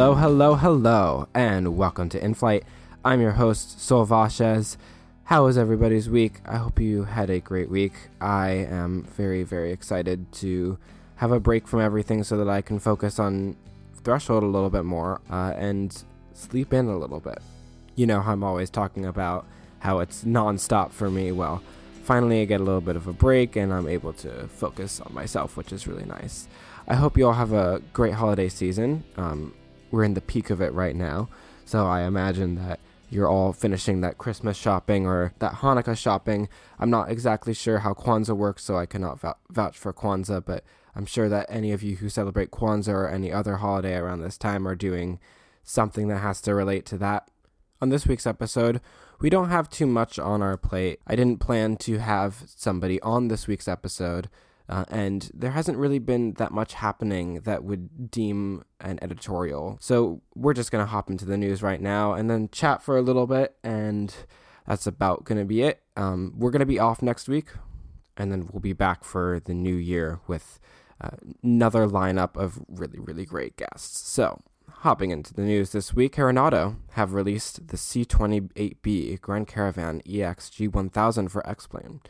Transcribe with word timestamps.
Hello, 0.00 0.14
hello, 0.14 0.54
hello, 0.54 1.28
and 1.34 1.76
welcome 1.76 2.08
to 2.08 2.24
In 2.24 2.32
Flight. 2.32 2.64
I'm 3.04 3.20
your 3.20 3.32
host, 3.32 3.82
Sol 3.82 4.06
Vasquez. 4.06 4.78
How 5.24 5.44
was 5.44 5.58
everybody's 5.58 6.08
week? 6.08 6.40
I 6.46 6.56
hope 6.56 6.80
you 6.80 7.04
had 7.04 7.28
a 7.28 7.38
great 7.38 7.68
week. 7.68 7.92
I 8.18 8.48
am 8.48 9.02
very, 9.02 9.42
very 9.42 9.72
excited 9.72 10.32
to 10.36 10.78
have 11.16 11.32
a 11.32 11.38
break 11.38 11.68
from 11.68 11.82
everything 11.82 12.24
so 12.24 12.38
that 12.38 12.48
I 12.48 12.62
can 12.62 12.78
focus 12.78 13.18
on 13.18 13.58
Threshold 14.02 14.42
a 14.42 14.46
little 14.46 14.70
bit 14.70 14.86
more 14.86 15.20
uh, 15.28 15.52
and 15.58 15.94
sleep 16.32 16.72
in 16.72 16.86
a 16.86 16.96
little 16.96 17.20
bit. 17.20 17.40
You 17.94 18.06
know 18.06 18.20
I'm 18.20 18.42
always 18.42 18.70
talking 18.70 19.04
about 19.04 19.44
how 19.80 19.98
it's 19.98 20.24
nonstop 20.24 20.92
for 20.92 21.10
me. 21.10 21.30
Well, 21.30 21.62
finally, 22.04 22.40
I 22.40 22.46
get 22.46 22.62
a 22.62 22.64
little 22.64 22.80
bit 22.80 22.96
of 22.96 23.06
a 23.06 23.12
break 23.12 23.54
and 23.54 23.70
I'm 23.70 23.86
able 23.86 24.14
to 24.14 24.48
focus 24.48 24.98
on 25.02 25.12
myself, 25.12 25.58
which 25.58 25.74
is 25.74 25.86
really 25.86 26.06
nice. 26.06 26.48
I 26.88 26.94
hope 26.94 27.18
you 27.18 27.26
all 27.26 27.34
have 27.34 27.52
a 27.52 27.82
great 27.92 28.14
holiday 28.14 28.48
season. 28.48 29.04
Um, 29.18 29.52
we're 29.90 30.04
in 30.04 30.14
the 30.14 30.20
peak 30.20 30.50
of 30.50 30.60
it 30.60 30.72
right 30.72 30.96
now, 30.96 31.28
so 31.64 31.86
I 31.86 32.02
imagine 32.02 32.54
that 32.56 32.80
you're 33.10 33.28
all 33.28 33.52
finishing 33.52 34.00
that 34.00 34.18
Christmas 34.18 34.56
shopping 34.56 35.04
or 35.04 35.32
that 35.40 35.54
Hanukkah 35.54 35.98
shopping. 35.98 36.48
I'm 36.78 36.90
not 36.90 37.10
exactly 37.10 37.54
sure 37.54 37.80
how 37.80 37.92
Kwanzaa 37.92 38.36
works, 38.36 38.64
so 38.64 38.76
I 38.76 38.86
cannot 38.86 39.20
vouch 39.50 39.76
for 39.76 39.92
Kwanzaa, 39.92 40.44
but 40.44 40.64
I'm 40.94 41.06
sure 41.06 41.28
that 41.28 41.46
any 41.48 41.72
of 41.72 41.82
you 41.82 41.96
who 41.96 42.08
celebrate 42.08 42.50
Kwanzaa 42.50 42.92
or 42.92 43.08
any 43.08 43.32
other 43.32 43.56
holiday 43.56 43.96
around 43.96 44.20
this 44.20 44.38
time 44.38 44.66
are 44.66 44.76
doing 44.76 45.18
something 45.64 46.08
that 46.08 46.18
has 46.18 46.40
to 46.42 46.54
relate 46.54 46.86
to 46.86 46.98
that. 46.98 47.28
On 47.82 47.88
this 47.88 48.06
week's 48.06 48.26
episode, 48.26 48.80
we 49.20 49.30
don't 49.30 49.48
have 49.48 49.68
too 49.68 49.86
much 49.86 50.18
on 50.18 50.42
our 50.42 50.56
plate. 50.56 51.00
I 51.06 51.16
didn't 51.16 51.40
plan 51.40 51.76
to 51.78 51.98
have 51.98 52.44
somebody 52.46 53.00
on 53.02 53.28
this 53.28 53.46
week's 53.46 53.68
episode 53.68 54.28
uh, 54.70 54.84
and 54.88 55.30
there 55.34 55.50
hasn't 55.50 55.76
really 55.76 55.98
been 55.98 56.32
that 56.34 56.52
much 56.52 56.74
happening 56.74 57.40
that 57.40 57.64
would 57.64 58.10
deem 58.10 58.64
an 58.80 58.98
editorial. 59.02 59.76
So 59.80 60.22
we're 60.34 60.54
just 60.54 60.70
going 60.70 60.84
to 60.84 60.90
hop 60.90 61.10
into 61.10 61.24
the 61.24 61.36
news 61.36 61.62
right 61.62 61.80
now 61.80 62.14
and 62.14 62.30
then 62.30 62.48
chat 62.50 62.82
for 62.82 62.96
a 62.96 63.02
little 63.02 63.26
bit. 63.26 63.56
And 63.62 64.14
that's 64.66 64.86
about 64.86 65.24
going 65.24 65.38
to 65.38 65.44
be 65.44 65.62
it. 65.62 65.82
Um, 65.96 66.34
we're 66.38 66.52
going 66.52 66.60
to 66.60 66.66
be 66.66 66.78
off 66.78 67.02
next 67.02 67.28
week. 67.28 67.48
And 68.16 68.30
then 68.30 68.48
we'll 68.52 68.60
be 68.60 68.72
back 68.72 69.02
for 69.02 69.40
the 69.44 69.54
new 69.54 69.74
year 69.74 70.20
with 70.26 70.60
uh, 71.00 71.16
another 71.42 71.86
lineup 71.88 72.36
of 72.36 72.60
really, 72.68 72.98
really 72.98 73.24
great 73.24 73.56
guests. 73.56 74.08
So 74.08 74.42
Hopping 74.80 75.10
into 75.10 75.34
the 75.34 75.42
news 75.42 75.72
this 75.72 75.92
week, 75.92 76.14
Carenado 76.14 76.76
have 76.92 77.12
released 77.12 77.68
the 77.68 77.76
C28B 77.76 79.20
Grand 79.20 79.46
Caravan 79.46 80.00
EX 80.08 80.48
G1000 80.48 81.30
for 81.30 81.46
X-Plane. 81.46 82.00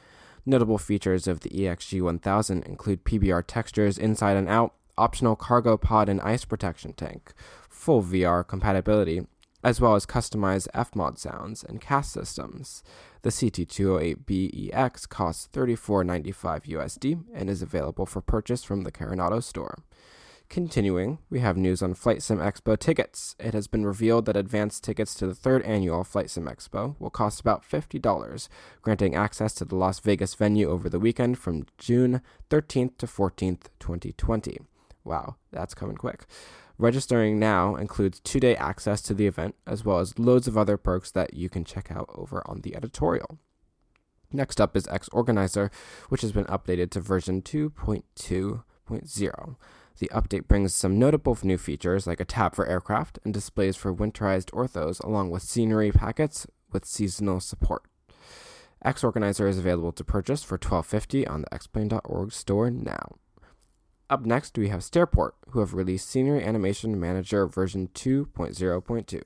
Notable 0.47 0.79
features 0.79 1.29
of 1.29 1.41
the 1.41 1.51
EXG1000 1.51 2.67
include 2.67 3.05
PBR 3.05 3.45
textures 3.47 3.99
inside 3.99 4.37
and 4.37 4.49
out, 4.49 4.75
optional 4.97 5.37
cargo 5.37 5.77
pod 5.77 6.09
and 6.09 6.21
ice 6.21 6.45
protection 6.45 6.93
tank, 6.93 7.33
full 7.69 8.03
VR 8.03 8.47
compatibility, 8.47 9.27
as 9.63 9.81
well 9.81 9.95
as 9.95 10.07
customized 10.07 10.69
FMOD 10.75 11.19
sounds 11.19 11.63
and 11.63 11.81
cast 11.81 12.13
systems. 12.13 12.83
The 13.23 13.31
CT208BEX 13.31 15.09
costs 15.09 15.49
$34.95 15.53 16.67
USD 16.67 17.25
and 17.35 17.51
is 17.51 17.61
available 17.61 18.07
for 18.07 18.23
purchase 18.23 18.65
from 18.65 18.83
the 18.83 18.93
Carenado 18.93 19.43
store. 19.43 19.83
Continuing, 20.51 21.19
we 21.31 21.39
have 21.39 21.57
news 21.57 21.81
on 21.81 21.95
Flight 21.95 22.23
Sim 22.23 22.39
Expo 22.39 22.77
tickets. 22.77 23.37
It 23.39 23.55
has 23.55 23.69
been 23.69 23.87
revealed 23.87 24.27
that 24.27 24.37
advance 24.37 24.81
tickets 24.81 25.15
to 25.15 25.29
the 25.29 25.35
third 25.35 25.63
annual 25.63 26.03
Flight 26.03 26.29
Sim 26.29 26.47
Expo 26.47 26.97
will 26.99 27.09
cost 27.09 27.41
about 27.41 27.63
$50, 27.63 28.49
granting 28.83 29.15
access 29.15 29.55
to 29.55 29.65
the 29.65 29.77
Las 29.77 30.01
Vegas 30.01 30.35
venue 30.35 30.69
over 30.69 30.89
the 30.89 30.99
weekend 30.99 31.39
from 31.39 31.67
June 31.79 32.21
13th 32.51 32.99
to 32.99 33.07
14th, 33.07 33.69
2020. 33.79 34.59
Wow, 35.05 35.37
that's 35.53 35.73
coming 35.73 35.95
quick. 35.95 36.27
Registering 36.79 37.39
now 37.39 37.77
includes 37.77 38.19
two 38.19 38.41
day 38.41 38.57
access 38.57 39.01
to 39.03 39.15
the 39.15 39.29
event, 39.29 39.55
as 39.69 39.85
well 39.85 40.01
as 40.01 40.19
loads 40.19 40.49
of 40.49 40.59
other 40.59 40.77
perks 40.77 41.13
that 41.13 41.33
you 41.33 41.49
can 41.49 41.65
check 41.65 41.93
out 41.93 42.11
over 42.13 42.43
on 42.45 42.63
the 42.63 42.75
editorial. 42.75 43.39
Next 44.33 44.61
up 44.61 44.77
is 44.77 44.89
X 44.89 45.09
Organizer, 45.13 45.71
which 46.09 46.23
has 46.23 46.33
been 46.33 46.47
updated 46.47 46.91
to 46.91 47.01
version 47.01 47.41
2.2.0. 47.41 49.57
The 49.99 50.09
update 50.09 50.49
brings 50.49 50.75
some 50.75 50.99
notable 50.99 51.37
new 51.43 51.59
features 51.59 52.07
like 52.07 52.21
a 52.21 52.25
tab 52.25 52.55
for 52.55 52.67
aircraft 52.67 53.19
and 53.25 53.35
displays 53.35 53.77
for 53.77 53.95
winterized 53.95 54.51
orthos, 54.53 55.03
along 55.05 55.31
with 55.31 55.43
scenery 55.43 55.93
packets 55.93 56.47
with 56.73 56.85
seasonal 56.85 57.41
support. 57.41 57.83
X 58.83 59.05
Organizer 59.05 59.47
is 59.47 59.59
available 59.59 59.93
to 59.93 60.05
purchase 60.05 60.43
for 60.43 60.57
$12.50 60.57 61.29
on 61.29 61.43
the 61.43 61.49
xplane.org 61.49 62.33
store 62.33 62.71
now. 62.71 63.17
Up 64.09 64.25
next, 64.25 64.57
we 64.57 64.69
have 64.69 64.83
Stairport, 64.83 65.37
who 65.51 65.61
have 65.61 65.75
released 65.75 66.09
Scenery 66.09 66.43
Animation 66.43 66.99
Manager 66.99 67.47
version 67.47 67.89
2.0.2. 67.95 69.23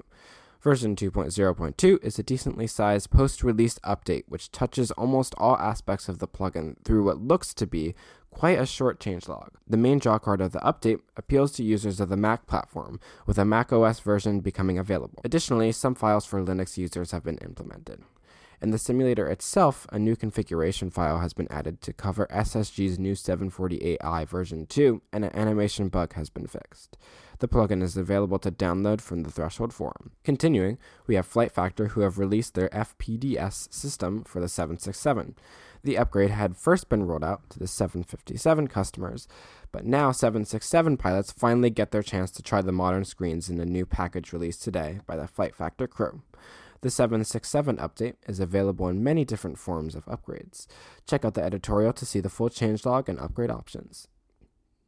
Version 0.64 0.96
2.0.2 0.96 2.02
is 2.02 2.18
a 2.18 2.22
decently 2.22 2.66
sized 2.66 3.10
post 3.10 3.44
release 3.44 3.78
update 3.80 4.24
which 4.28 4.50
touches 4.50 4.90
almost 4.92 5.34
all 5.36 5.58
aspects 5.58 6.08
of 6.08 6.20
the 6.20 6.26
plugin 6.26 6.82
through 6.86 7.04
what 7.04 7.20
looks 7.20 7.52
to 7.52 7.66
be 7.66 7.94
quite 8.30 8.58
a 8.58 8.64
short 8.64 8.98
changelog. 8.98 9.50
The 9.68 9.76
main 9.76 10.00
drawcard 10.00 10.40
of 10.40 10.52
the 10.52 10.60
update 10.60 11.00
appeals 11.18 11.52
to 11.52 11.62
users 11.62 12.00
of 12.00 12.08
the 12.08 12.16
Mac 12.16 12.46
platform, 12.46 12.98
with 13.26 13.36
a 13.36 13.44
Mac 13.44 13.74
OS 13.74 14.00
version 14.00 14.40
becoming 14.40 14.78
available. 14.78 15.20
Additionally, 15.22 15.70
some 15.70 15.94
files 15.94 16.24
for 16.24 16.42
Linux 16.42 16.78
users 16.78 17.10
have 17.10 17.24
been 17.24 17.36
implemented. 17.38 18.02
In 18.60 18.70
the 18.70 18.78
simulator 18.78 19.26
itself, 19.28 19.86
a 19.92 19.98
new 19.98 20.16
configuration 20.16 20.90
file 20.90 21.18
has 21.18 21.32
been 21.32 21.50
added 21.50 21.80
to 21.82 21.92
cover 21.92 22.26
SSG's 22.30 22.98
new 22.98 23.14
748i 23.14 24.26
version 24.28 24.66
2, 24.66 25.02
and 25.12 25.24
an 25.24 25.36
animation 25.36 25.88
bug 25.88 26.14
has 26.14 26.30
been 26.30 26.46
fixed. 26.46 26.96
The 27.40 27.48
plugin 27.48 27.82
is 27.82 27.96
available 27.96 28.38
to 28.38 28.50
download 28.50 29.00
from 29.00 29.22
the 29.22 29.30
Threshold 29.30 29.72
forum. 29.72 30.12
Continuing, 30.22 30.78
we 31.06 31.16
have 31.16 31.26
Flight 31.26 31.52
Factor 31.52 31.88
who 31.88 32.02
have 32.02 32.18
released 32.18 32.54
their 32.54 32.68
FPDS 32.68 33.72
system 33.72 34.24
for 34.24 34.40
the 34.40 34.48
767. 34.48 35.34
The 35.82 35.98
upgrade 35.98 36.30
had 36.30 36.56
first 36.56 36.88
been 36.88 37.06
rolled 37.06 37.24
out 37.24 37.50
to 37.50 37.58
the 37.58 37.66
757 37.66 38.68
customers, 38.68 39.28
but 39.70 39.84
now 39.84 40.12
767 40.12 40.96
pilots 40.96 41.32
finally 41.32 41.68
get 41.68 41.90
their 41.90 42.02
chance 42.02 42.30
to 42.30 42.42
try 42.42 42.62
the 42.62 42.72
modern 42.72 43.04
screens 43.04 43.50
in 43.50 43.58
the 43.58 43.66
new 43.66 43.84
package 43.84 44.32
released 44.32 44.62
today 44.62 45.00
by 45.06 45.16
the 45.16 45.28
Flight 45.28 45.54
Factor 45.54 45.86
crew. 45.86 46.22
The 46.84 46.90
767 46.90 47.78
update 47.78 48.16
is 48.28 48.40
available 48.40 48.88
in 48.88 49.02
many 49.02 49.24
different 49.24 49.58
forms 49.58 49.94
of 49.94 50.04
upgrades. 50.04 50.66
Check 51.06 51.24
out 51.24 51.32
the 51.32 51.42
editorial 51.42 51.94
to 51.94 52.04
see 52.04 52.20
the 52.20 52.28
full 52.28 52.50
changelog 52.50 53.08
and 53.08 53.18
upgrade 53.18 53.50
options. 53.50 54.06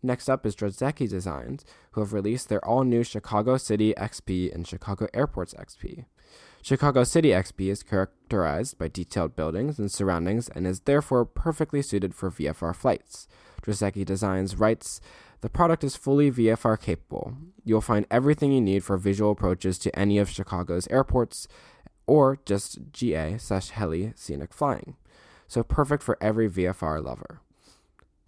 Next 0.03 0.29
up 0.29 0.45
is 0.45 0.55
Drzewiecki 0.55 1.09
Designs, 1.09 1.65
who 1.93 2.03
have 2.03 2.13
released 2.13 2.51
their 2.51 2.63
all 2.63 2.85
new 2.85 3.03
Chicago 3.03 3.57
City 3.57 3.95
XP 3.97 4.55
and 4.55 4.69
Chicago 4.69 5.09
Airports 5.15 5.55
XP. 5.55 6.05
Chicago 6.61 7.03
City 7.03 7.31
XP 7.31 7.71
is 7.71 7.83
characterized 7.83 8.77
by 8.77 8.89
detailed 8.89 9.35
buildings 9.35 9.79
and 9.79 9.91
surroundings 9.91 10.51
and 10.51 10.67
is 10.67 10.81
therefore 10.81 11.25
perfectly 11.25 11.81
suited 11.81 12.15
for 12.15 12.31
VFR 12.31 12.77
flights. 12.77 13.27
Drzewiecki 13.63 14.05
Designs 14.05 14.57
writes, 14.57 15.01
the 15.41 15.51
product 15.51 15.85
is 15.85 15.97
fully 15.97 16.31
VFR 16.31 16.81
capable. 16.81 17.37
You'll 17.65 17.81
find 17.81 18.07
everything 18.11 18.53
you 18.53 18.61
need 18.61 18.85
for 18.85 18.97
visual 18.97 19.31
approaches 19.31 19.79
to 19.79 19.99
any 19.99 20.19
of 20.19 20.31
Chicago's 20.31 20.89
airports, 20.89 21.47
or 22.07 22.39
just 22.45 22.93
GA 22.93 23.39
slash 23.39 23.71
heli 23.71 24.13
scenic 24.17 24.53
flying. 24.53 24.97
So 25.49 25.63
perfect 25.63 26.03
for 26.03 26.19
every 26.21 26.49
VFR 26.49 27.05
lover. 27.05 27.41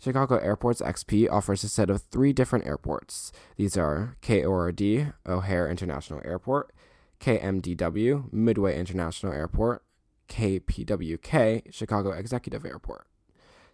Chicago 0.00 0.36
Airports 0.36 0.80
XP 0.80 1.28
offers 1.30 1.64
a 1.64 1.68
set 1.68 1.90
of 1.90 2.02
three 2.02 2.32
different 2.32 2.66
airports. 2.66 3.32
These 3.56 3.76
are 3.76 4.16
KORD, 4.22 5.12
O'Hare 5.26 5.68
International 5.68 6.22
Airport, 6.24 6.72
KMDW, 7.20 8.32
Midway 8.32 8.78
International 8.78 9.32
Airport, 9.32 9.82
KPWK, 10.28 11.72
Chicago 11.72 12.12
Executive 12.12 12.64
Airport. 12.64 13.06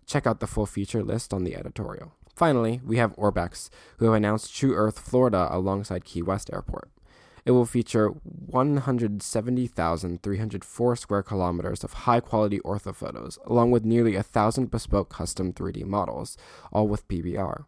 Check 0.07 0.27
out 0.27 0.41
the 0.41 0.47
full 0.47 0.67
feature 0.67 1.03
list 1.03 1.35
on 1.35 1.45
the 1.45 1.57
editorial. 1.57 2.15
Finally, 2.35 2.81
we 2.85 2.97
have 2.97 3.15
Orbx, 3.17 3.69
who 3.99 4.07
have 4.07 4.15
announced 4.15 4.55
True 4.55 4.75
Earth 4.75 4.99
Florida 4.99 5.49
alongside 5.51 6.05
Key 6.05 6.23
West 6.23 6.51
Airport. 6.53 6.91
It 7.45 7.51
will 7.51 7.67
feature 7.67 8.09
170,304 8.09 10.97
square 10.97 11.23
kilometers 11.23 11.85
of 11.85 11.93
high 11.93 12.21
quality 12.21 12.59
orthophotos, 12.61 13.37
along 13.45 13.71
with 13.71 13.85
nearly 13.85 14.17
a 14.17 14.23
thousand 14.23 14.71
bespoke 14.71 15.11
custom 15.11 15.53
3D 15.53 15.85
models, 15.85 16.39
all 16.73 16.89
with 16.89 17.07
PBR. 17.07 17.67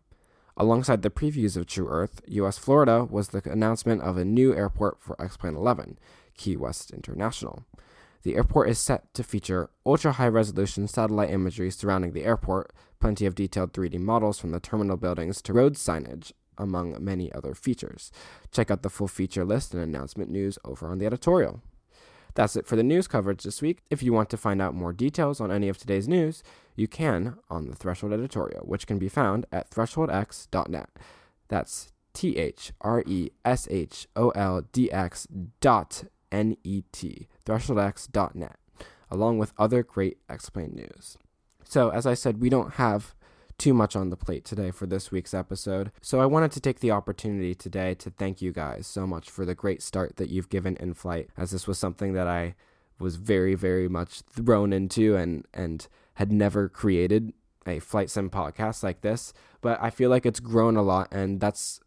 Alongside 0.56 1.02
the 1.02 1.10
previews 1.10 1.58
of 1.58 1.66
True 1.66 1.88
Earth, 1.88 2.22
US 2.28 2.56
Florida 2.56 3.04
was 3.04 3.28
the 3.28 3.42
announcement 3.50 4.00
of 4.00 4.16
a 4.16 4.24
new 4.24 4.54
airport 4.54 5.02
for 5.02 5.20
X 5.20 5.36
Plane 5.36 5.54
11, 5.54 5.98
Key 6.34 6.56
West 6.56 6.90
International. 6.90 7.66
The 8.22 8.36
airport 8.36 8.70
is 8.70 8.78
set 8.78 9.12
to 9.12 9.22
feature 9.22 9.68
ultra 9.84 10.12
high 10.12 10.28
resolution 10.28 10.88
satellite 10.88 11.28
imagery 11.30 11.70
surrounding 11.70 12.12
the 12.12 12.24
airport, 12.24 12.72
plenty 12.98 13.26
of 13.26 13.34
detailed 13.34 13.74
3D 13.74 14.00
models 14.00 14.38
from 14.38 14.52
the 14.52 14.60
terminal 14.60 14.96
buildings 14.96 15.42
to 15.42 15.52
road 15.52 15.74
signage, 15.74 16.32
among 16.58 17.02
many 17.02 17.32
other 17.32 17.54
features. 17.54 18.10
Check 18.52 18.70
out 18.70 18.82
the 18.82 18.90
full 18.90 19.08
feature 19.08 19.44
list 19.44 19.74
and 19.74 19.82
announcement 19.82 20.30
news 20.30 20.58
over 20.64 20.88
on 20.88 20.98
the 20.98 21.06
editorial. 21.06 21.62
That's 22.36 22.54
it 22.54 22.66
for 22.66 22.76
the 22.76 22.82
news 22.82 23.08
coverage 23.08 23.42
this 23.42 23.62
week. 23.62 23.82
If 23.88 24.02
you 24.02 24.12
want 24.12 24.28
to 24.30 24.36
find 24.36 24.60
out 24.60 24.74
more 24.74 24.92
details 24.92 25.40
on 25.40 25.50
any 25.50 25.70
of 25.70 25.78
today's 25.78 26.06
news, 26.06 26.42
you 26.74 26.86
can 26.86 27.38
on 27.48 27.68
the 27.68 27.74
Threshold 27.74 28.12
editorial, 28.12 28.66
which 28.66 28.86
can 28.86 28.98
be 28.98 29.08
found 29.08 29.46
at 29.50 29.70
thresholdx.net. 29.70 30.90
That's 31.48 31.92
T 32.12 32.36
H 32.36 32.72
R 32.82 33.02
E 33.06 33.30
S 33.44 33.66
H 33.70 34.06
O 34.16 34.30
L 34.30 34.62
D 34.70 34.92
X 34.92 35.26
dot 35.60 36.04
N 36.30 36.58
E 36.62 36.82
T, 36.92 37.26
thresholdx.net, 37.46 38.56
along 39.10 39.38
with 39.38 39.54
other 39.58 39.82
great 39.82 40.18
explained 40.28 40.74
news. 40.74 41.16
So, 41.64 41.88
as 41.88 42.06
I 42.06 42.14
said, 42.14 42.40
we 42.40 42.48
don't 42.48 42.74
have 42.74 43.14
too 43.58 43.72
much 43.72 43.96
on 43.96 44.10
the 44.10 44.16
plate 44.16 44.44
today 44.44 44.70
for 44.70 44.86
this 44.86 45.10
week's 45.10 45.34
episode. 45.34 45.90
So 46.02 46.20
I 46.20 46.26
wanted 46.26 46.52
to 46.52 46.60
take 46.60 46.80
the 46.80 46.90
opportunity 46.90 47.54
today 47.54 47.94
to 47.94 48.10
thank 48.10 48.42
you 48.42 48.52
guys 48.52 48.86
so 48.86 49.06
much 49.06 49.30
for 49.30 49.44
the 49.44 49.54
great 49.54 49.82
start 49.82 50.16
that 50.16 50.28
you've 50.28 50.48
given 50.48 50.76
in 50.76 50.94
flight, 50.94 51.30
as 51.36 51.50
this 51.50 51.66
was 51.66 51.78
something 51.78 52.12
that 52.12 52.26
I 52.26 52.54
was 52.98 53.16
very, 53.16 53.54
very 53.54 53.88
much 53.88 54.22
thrown 54.22 54.72
into 54.72 55.16
and 55.16 55.46
and 55.52 55.86
had 56.14 56.32
never 56.32 56.68
created 56.68 57.32
a 57.66 57.78
flight 57.78 58.10
sim 58.10 58.30
podcast 58.30 58.82
like 58.82 59.00
this. 59.00 59.32
But 59.60 59.78
I 59.82 59.90
feel 59.90 60.10
like 60.10 60.26
it's 60.26 60.40
grown 60.40 60.76
a 60.76 60.82
lot 60.82 61.08
and 61.12 61.40
that's 61.40 61.80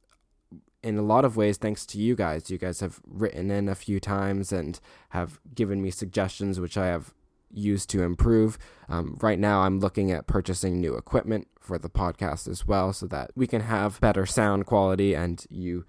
in 0.82 0.98
a 0.98 1.02
lot 1.02 1.26
of 1.26 1.36
ways 1.36 1.58
thanks 1.58 1.86
to 1.88 1.98
you 1.98 2.16
guys. 2.16 2.50
You 2.50 2.58
guys 2.58 2.80
have 2.80 3.00
written 3.06 3.52
in 3.52 3.68
a 3.68 3.76
few 3.76 4.00
times 4.00 4.52
and 4.52 4.80
have 5.10 5.40
given 5.54 5.82
me 5.82 5.92
suggestions 5.92 6.60
which 6.60 6.78
I 6.78 6.88
have 6.88 7.14
used 7.52 7.90
to 7.92 8.04
improve. 8.04 8.58
Um, 8.88 9.18
right 9.22 9.40
now, 9.40 9.62
I'm 9.62 9.80
looking 9.80 10.12
at 10.12 10.28
purchasing 10.28 10.80
new 10.80 10.96
equipment 10.96 11.48
for 11.60 11.78
the 11.78 11.90
podcast 11.90 12.48
as 12.48 12.66
well 12.66 12.94
so 12.94 13.06
that 13.08 13.32
we 13.36 13.48
can 13.48 13.62
have 13.62 14.00
better 14.02 14.26
sound 14.26 14.66
quality 14.66 15.14
and 15.14 15.46
you 15.50 15.86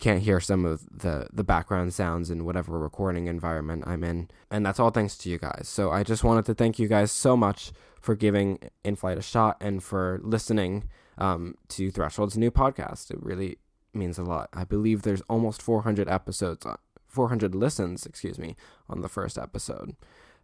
can't 0.00 0.22
hear 0.22 0.40
some 0.40 0.64
of 0.64 0.86
the 0.90 1.28
the 1.30 1.44
background 1.44 1.92
sounds 1.92 2.30
in 2.30 2.46
whatever 2.46 2.78
recording 2.78 3.26
environment 3.26 3.84
I'm 3.86 4.02
in 4.02 4.30
and 4.50 4.64
that's 4.64 4.80
all 4.80 4.90
thanks 4.90 5.16
to 5.18 5.30
you 5.30 5.38
guys. 5.38 5.68
So 5.68 5.90
I 5.90 6.02
just 6.02 6.24
wanted 6.24 6.46
to 6.46 6.54
thank 6.54 6.78
you 6.78 6.88
guys 6.88 7.12
so 7.12 7.36
much 7.36 7.70
for 8.00 8.14
giving 8.14 8.58
In 8.82 8.96
Flight 8.96 9.18
a 9.18 9.22
shot 9.22 9.58
and 9.60 9.82
for 9.82 10.20
listening 10.22 10.88
um, 11.18 11.54
to 11.68 11.92
Threshold's 11.92 12.38
new 12.38 12.50
podcast. 12.50 13.10
It 13.10 13.22
really 13.22 13.58
means 13.92 14.18
a 14.18 14.24
lot. 14.24 14.48
I 14.52 14.64
believe 14.64 15.02
there's 15.02 15.22
almost 15.22 15.62
400 15.62 16.08
episodes, 16.08 16.64
uh, 16.64 16.76
400 17.06 17.54
listens, 17.54 18.06
excuse 18.06 18.38
me, 18.38 18.56
on 18.88 19.02
the 19.02 19.08
first 19.08 19.36
episode. 19.36 19.96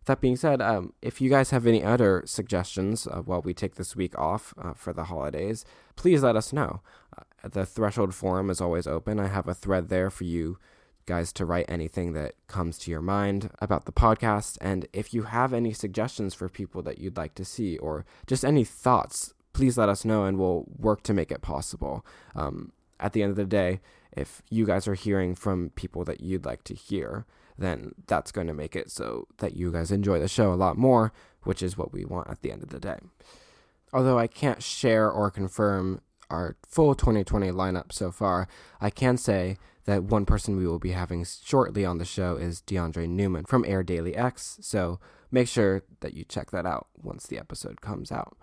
That 0.06 0.20
being 0.20 0.36
said, 0.36 0.62
um, 0.62 0.92
if 1.02 1.20
you 1.20 1.28
guys 1.28 1.50
have 1.50 1.66
any 1.66 1.82
other 1.84 2.22
suggestions 2.26 3.06
uh, 3.06 3.22
while 3.22 3.42
we 3.42 3.52
take 3.52 3.74
this 3.74 3.96
week 3.96 4.16
off 4.16 4.54
uh, 4.56 4.72
for 4.72 4.92
the 4.92 5.04
holidays, 5.04 5.64
please 5.96 6.22
let 6.22 6.36
us 6.36 6.52
know. 6.52 6.80
Uh, 7.16 7.48
the 7.48 7.66
Threshold 7.66 8.14
Forum 8.14 8.48
is 8.48 8.60
always 8.60 8.86
open. 8.86 9.18
I 9.18 9.26
have 9.26 9.48
a 9.48 9.54
thread 9.54 9.88
there 9.88 10.10
for 10.10 10.24
you 10.24 10.58
guys 11.06 11.32
to 11.32 11.44
write 11.44 11.66
anything 11.68 12.12
that 12.12 12.34
comes 12.46 12.78
to 12.78 12.90
your 12.90 13.02
mind 13.02 13.50
about 13.60 13.84
the 13.84 13.92
podcast. 13.92 14.58
And 14.60 14.86
if 14.92 15.12
you 15.12 15.24
have 15.24 15.52
any 15.52 15.72
suggestions 15.72 16.34
for 16.34 16.48
people 16.48 16.82
that 16.82 16.98
you'd 16.98 17.16
like 17.16 17.34
to 17.36 17.44
see 17.44 17.76
or 17.78 18.04
just 18.26 18.44
any 18.44 18.64
thoughts, 18.64 19.34
please 19.52 19.76
let 19.76 19.88
us 19.88 20.04
know 20.04 20.24
and 20.24 20.38
we'll 20.38 20.66
work 20.76 21.02
to 21.04 21.14
make 21.14 21.32
it 21.32 21.42
possible. 21.42 22.04
Um, 22.34 22.72
at 23.00 23.12
the 23.12 23.22
end 23.22 23.30
of 23.30 23.36
the 23.36 23.44
day, 23.44 23.80
if 24.12 24.42
you 24.50 24.66
guys 24.66 24.86
are 24.86 24.94
hearing 24.94 25.34
from 25.34 25.70
people 25.70 26.04
that 26.04 26.20
you'd 26.20 26.44
like 26.44 26.64
to 26.64 26.74
hear, 26.74 27.26
then 27.58 27.92
that's 28.06 28.32
going 28.32 28.46
to 28.46 28.54
make 28.54 28.76
it 28.76 28.90
so 28.90 29.26
that 29.38 29.54
you 29.54 29.72
guys 29.72 29.90
enjoy 29.90 30.18
the 30.18 30.28
show 30.28 30.52
a 30.52 30.54
lot 30.54 30.76
more, 30.76 31.12
which 31.42 31.62
is 31.62 31.76
what 31.76 31.92
we 31.92 32.04
want 32.04 32.28
at 32.28 32.42
the 32.42 32.52
end 32.52 32.62
of 32.62 32.70
the 32.70 32.80
day. 32.80 32.98
Although 33.92 34.18
I 34.18 34.26
can't 34.26 34.62
share 34.62 35.10
or 35.10 35.30
confirm 35.30 36.00
our 36.28 36.56
full 36.68 36.94
2020 36.94 37.50
lineup 37.50 37.92
so 37.92 38.10
far, 38.10 38.48
I 38.80 38.90
can 38.90 39.16
say 39.16 39.56
that 39.84 40.02
one 40.02 40.26
person 40.26 40.56
we 40.56 40.66
will 40.66 40.80
be 40.80 40.90
having 40.90 41.24
shortly 41.24 41.84
on 41.84 41.98
the 41.98 42.04
show 42.04 42.36
is 42.36 42.62
DeAndre 42.62 43.08
Newman 43.08 43.44
from 43.44 43.64
Air 43.64 43.82
Daily 43.82 44.16
X, 44.16 44.58
so 44.60 44.98
make 45.30 45.48
sure 45.48 45.82
that 46.00 46.14
you 46.14 46.24
check 46.24 46.50
that 46.50 46.66
out 46.66 46.88
once 47.00 47.26
the 47.26 47.38
episode 47.38 47.80
comes 47.80 48.10
out. 48.10 48.36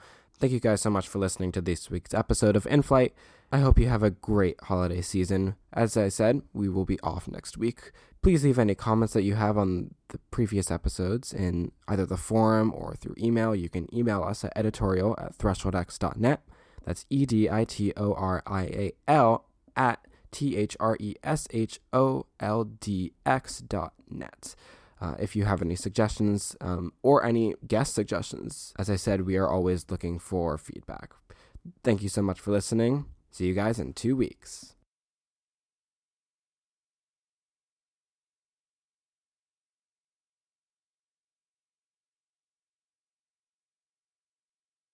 Thank 0.43 0.51
you 0.51 0.59
guys 0.59 0.81
so 0.81 0.89
much 0.89 1.07
for 1.07 1.19
listening 1.19 1.53
to 1.53 1.61
this 1.61 1.89
week's 1.89 2.13
episode 2.13 2.57
of 2.57 2.67
In 2.67 2.81
Flight. 2.81 3.13
I 3.49 3.59
hope 3.59 3.79
you 3.79 3.87
have 3.87 4.03
a 4.03 4.09
great 4.09 4.59
holiday 4.63 4.99
season. 4.99 5.55
As 5.71 5.95
I 5.95 6.09
said, 6.09 6.41
we 6.51 6.67
will 6.67 6.83
be 6.83 6.99
off 6.99 7.29
next 7.29 7.57
week. 7.57 7.93
Please 8.21 8.43
leave 8.43 8.59
any 8.59 8.75
comments 8.75 9.13
that 9.13 9.21
you 9.21 9.35
have 9.35 9.57
on 9.57 9.95
the 10.09 10.19
previous 10.31 10.69
episodes 10.69 11.31
in 11.31 11.71
either 11.87 12.05
the 12.05 12.17
forum 12.17 12.73
or 12.75 12.93
through 12.95 13.15
email. 13.17 13.55
You 13.55 13.69
can 13.69 13.87
email 13.95 14.21
us 14.21 14.43
at 14.43 14.51
editorial 14.53 15.15
at 15.17 15.37
thresholdx.net. 15.37 16.41
That's 16.83 17.05
E 17.09 17.25
D 17.25 17.49
I 17.49 17.63
T 17.63 17.93
O 17.95 18.13
R 18.13 18.43
I 18.45 18.63
A 18.63 18.91
L 19.07 19.45
at 19.77 20.05
T 20.33 20.57
H 20.57 20.75
R 20.77 20.97
E 20.99 21.15
S 21.23 21.47
H 21.51 21.79
O 21.93 22.25
L 22.41 22.65
D 22.65 23.13
X 23.25 23.59
dot 23.59 23.93
net. 24.11 24.55
Uh, 25.03 25.15
if 25.19 25.35
you 25.35 25.43
have 25.43 25.61
any 25.61 25.75
suggestions 25.75 26.55
um, 26.61 26.93
or 27.01 27.25
any 27.25 27.53
guest 27.67 27.93
suggestions, 27.93 28.73
as 28.79 28.89
I 28.89 28.95
said, 28.95 29.25
we 29.25 29.35
are 29.35 29.49
always 29.49 29.91
looking 29.91 30.17
for 30.17 30.57
feedback. 30.57 31.11
Thank 31.83 32.01
you 32.01 32.07
so 32.07 32.21
much 32.21 32.39
for 32.39 32.51
listening. 32.51 33.05
See 33.29 33.45
you 33.45 33.53
guys 33.53 33.79
in 33.79 33.91
two 33.91 34.15
weeks. 34.15 34.75